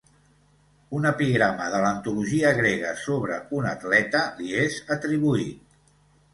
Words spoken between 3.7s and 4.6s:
atleta li